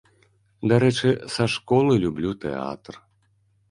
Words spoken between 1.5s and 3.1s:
школы люблю тэатр.